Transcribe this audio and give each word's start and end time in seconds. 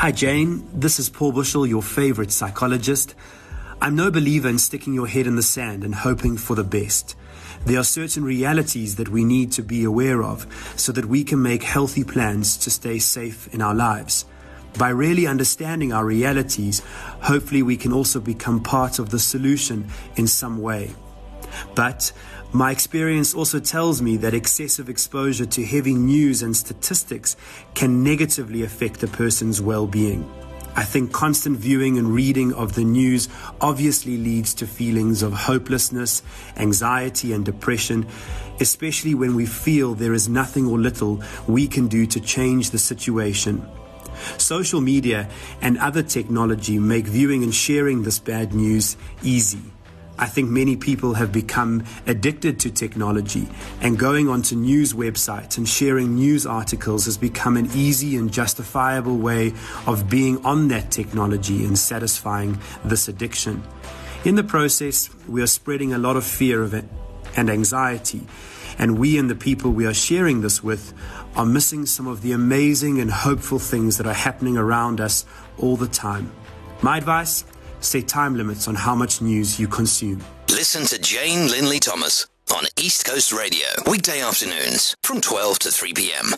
Hi, 0.00 0.12
Jane. 0.12 0.64
This 0.72 1.00
is 1.00 1.08
Paul 1.08 1.32
Bushell, 1.32 1.66
your 1.66 1.82
favorite 1.82 2.30
psychologist. 2.30 3.16
I'm 3.82 3.96
no 3.96 4.12
believer 4.12 4.48
in 4.48 4.60
sticking 4.60 4.94
your 4.94 5.08
head 5.08 5.26
in 5.26 5.34
the 5.34 5.42
sand 5.42 5.82
and 5.82 5.92
hoping 5.92 6.36
for 6.36 6.54
the 6.54 6.62
best. 6.62 7.16
There 7.66 7.80
are 7.80 7.84
certain 7.84 8.22
realities 8.22 8.94
that 8.94 9.08
we 9.08 9.24
need 9.24 9.50
to 9.52 9.62
be 9.64 9.82
aware 9.82 10.22
of 10.22 10.46
so 10.76 10.92
that 10.92 11.06
we 11.06 11.24
can 11.24 11.42
make 11.42 11.64
healthy 11.64 12.04
plans 12.04 12.56
to 12.58 12.70
stay 12.70 13.00
safe 13.00 13.52
in 13.52 13.60
our 13.60 13.74
lives. 13.74 14.24
By 14.78 14.90
really 14.90 15.26
understanding 15.26 15.92
our 15.92 16.04
realities, 16.04 16.80
hopefully 17.22 17.64
we 17.64 17.76
can 17.76 17.92
also 17.92 18.20
become 18.20 18.62
part 18.62 19.00
of 19.00 19.10
the 19.10 19.18
solution 19.18 19.88
in 20.14 20.28
some 20.28 20.62
way. 20.62 20.94
But 21.78 22.10
my 22.52 22.72
experience 22.72 23.36
also 23.36 23.60
tells 23.60 24.02
me 24.02 24.16
that 24.16 24.34
excessive 24.34 24.88
exposure 24.88 25.46
to 25.46 25.64
heavy 25.64 25.94
news 25.94 26.42
and 26.42 26.56
statistics 26.56 27.36
can 27.74 28.02
negatively 28.02 28.64
affect 28.64 29.00
a 29.04 29.06
person's 29.06 29.62
well 29.62 29.86
being. 29.86 30.28
I 30.74 30.82
think 30.82 31.12
constant 31.12 31.56
viewing 31.56 31.96
and 31.96 32.12
reading 32.12 32.52
of 32.52 32.74
the 32.74 32.82
news 32.82 33.28
obviously 33.60 34.16
leads 34.16 34.54
to 34.54 34.66
feelings 34.66 35.22
of 35.22 35.32
hopelessness, 35.32 36.24
anxiety, 36.56 37.32
and 37.32 37.44
depression, 37.44 38.08
especially 38.58 39.14
when 39.14 39.36
we 39.36 39.46
feel 39.46 39.94
there 39.94 40.14
is 40.14 40.28
nothing 40.28 40.66
or 40.66 40.80
little 40.80 41.22
we 41.46 41.68
can 41.68 41.86
do 41.86 42.06
to 42.06 42.18
change 42.18 42.70
the 42.70 42.78
situation. 42.78 43.64
Social 44.36 44.80
media 44.80 45.30
and 45.60 45.78
other 45.78 46.02
technology 46.02 46.80
make 46.80 47.06
viewing 47.06 47.44
and 47.44 47.54
sharing 47.54 48.02
this 48.02 48.18
bad 48.18 48.52
news 48.52 48.96
easy. 49.22 49.62
I 50.20 50.26
think 50.26 50.50
many 50.50 50.76
people 50.76 51.14
have 51.14 51.32
become 51.32 51.84
addicted 52.06 52.58
to 52.60 52.70
technology, 52.70 53.48
and 53.80 53.96
going 53.96 54.28
onto 54.28 54.56
news 54.56 54.92
websites 54.92 55.58
and 55.58 55.68
sharing 55.68 56.16
news 56.16 56.44
articles 56.44 57.04
has 57.04 57.16
become 57.16 57.56
an 57.56 57.70
easy 57.74 58.16
and 58.16 58.32
justifiable 58.32 59.16
way 59.16 59.52
of 59.86 60.10
being 60.10 60.44
on 60.44 60.68
that 60.68 60.90
technology 60.90 61.64
and 61.64 61.78
satisfying 61.78 62.58
this 62.84 63.06
addiction. 63.06 63.62
In 64.24 64.34
the 64.34 64.42
process, 64.42 65.08
we 65.28 65.40
are 65.40 65.46
spreading 65.46 65.92
a 65.92 65.98
lot 65.98 66.16
of 66.16 66.24
fear 66.24 66.62
of 66.62 66.74
it 66.74 66.84
and 67.36 67.48
anxiety, 67.48 68.26
and 68.76 68.98
we 68.98 69.18
and 69.18 69.30
the 69.30 69.36
people 69.36 69.70
we 69.70 69.86
are 69.86 69.94
sharing 69.94 70.40
this 70.40 70.64
with 70.64 70.92
are 71.36 71.46
missing 71.46 71.86
some 71.86 72.08
of 72.08 72.22
the 72.22 72.32
amazing 72.32 73.00
and 73.00 73.12
hopeful 73.12 73.60
things 73.60 73.98
that 73.98 74.06
are 74.08 74.12
happening 74.14 74.56
around 74.56 75.00
us 75.00 75.24
all 75.58 75.76
the 75.76 75.86
time. 75.86 76.32
My 76.82 76.98
advice 76.98 77.44
set 77.80 78.08
time 78.08 78.36
limits 78.36 78.68
on 78.68 78.74
how 78.74 78.94
much 78.94 79.20
news 79.20 79.58
you 79.58 79.68
consume. 79.68 80.22
Listen 80.50 80.84
to 80.86 80.98
Jane 80.98 81.50
Linley 81.50 81.78
Thomas 81.78 82.26
on 82.56 82.64
East 82.78 83.04
Coast 83.04 83.32
Radio, 83.32 83.66
weekday 83.86 84.20
afternoons 84.20 84.96
from 85.02 85.20
12 85.20 85.58
to 85.60 85.70
3 85.70 85.92
p.m. 85.92 86.32